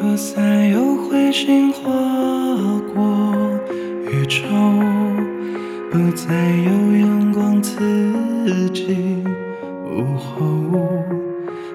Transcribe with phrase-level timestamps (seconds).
[0.00, 1.82] 不再有彗星划
[2.94, 3.34] 过
[4.10, 4.38] 宇宙，
[5.90, 6.34] 不再
[6.64, 7.76] 有阳光刺
[8.72, 9.22] 激
[9.84, 10.40] 午后，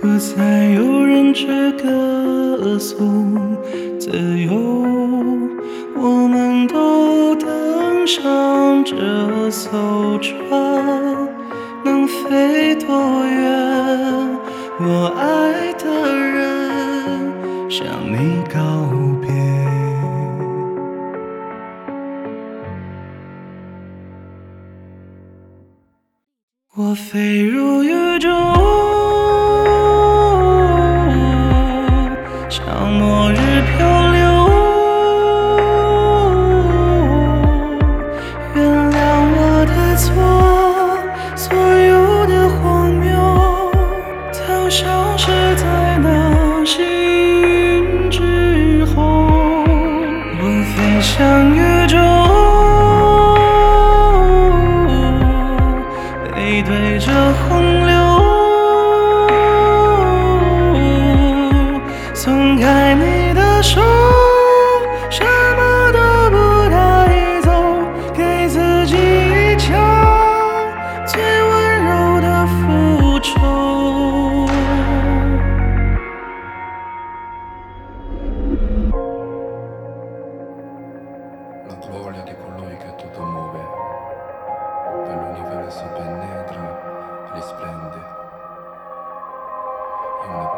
[0.00, 1.46] 不再有人去
[1.80, 3.56] 歌颂
[4.00, 4.50] 自由，
[5.94, 10.36] 我们都登上这艘船，
[11.84, 14.28] 能飞多远？
[14.80, 15.72] 我爱
[17.78, 18.58] 向你告
[19.20, 19.30] 别。
[26.74, 28.28] 我飞入宇宙，
[32.48, 34.18] 向末日漂流。
[38.56, 38.96] 原谅
[39.36, 40.08] 我的错，
[56.58, 57.12] 背对着
[57.48, 57.94] 洪流，
[62.14, 63.80] 松开你的手，
[65.08, 65.24] 什
[65.56, 65.98] 么都
[66.30, 66.36] 不
[66.68, 67.52] 带走，
[68.12, 69.70] 给自己一场
[71.06, 73.28] 最温柔的复仇。
[81.68, 82.67] La gloria di colui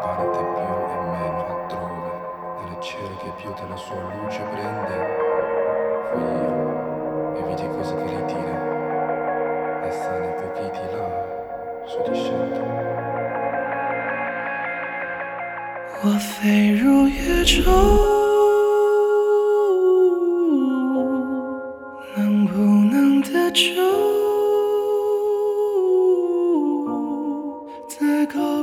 [0.00, 2.10] parte più e meno altrove,
[2.60, 4.96] nelle cerche più della sua luce prende.
[6.12, 8.56] Fui io, e vidi cose che ritira,
[9.82, 11.08] e sane pochi di là,
[11.84, 12.64] su discendo.
[16.02, 17.70] 我飞入宇宙，
[22.16, 22.54] 能不
[22.90, 24.29] 能得救？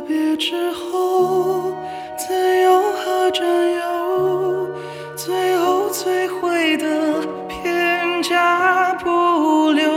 [0.09, 1.75] 别之后，
[2.17, 4.71] 自由和占有，
[5.15, 9.93] 最后摧毁的片甲不留。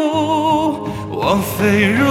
[1.10, 2.04] 我飞入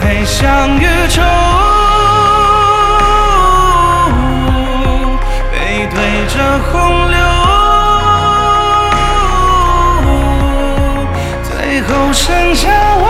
[0.00, 1.22] 飞向宇宙，
[5.50, 5.96] 背对
[6.28, 6.34] 着
[6.70, 6.72] 洪
[7.10, 7.18] 流。
[11.42, 13.02] 最后剩下我，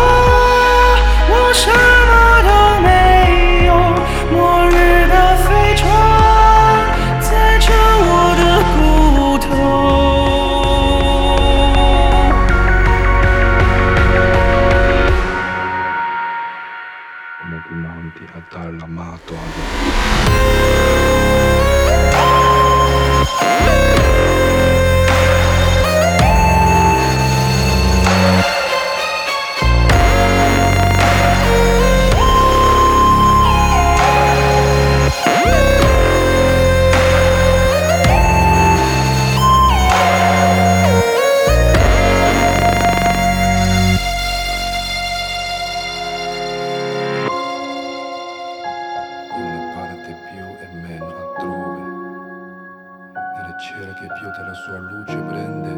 [53.54, 55.70] nelle cerche più della sua luce prende,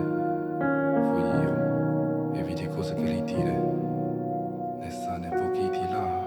[1.13, 3.53] fui io, e vidi cose che ritira,
[4.79, 6.25] ne sa ne pochi di là,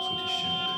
[0.00, 0.72] su discende.